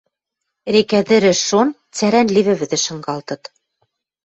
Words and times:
Рекӓ 0.73 1.01
тӹрӹш 1.07 1.39
шон, 1.47 1.69
цӓрӓн 1.95 2.27
ливӹ 2.35 2.53
вӹдӹш 2.59 2.81
шынгалтыт. 2.85 3.41